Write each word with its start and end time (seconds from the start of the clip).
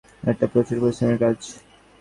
এটা 0.23 0.45
প্রচুর 0.53 0.77
পরিশ্রমের 0.81 1.17
কাজ। 1.23 1.37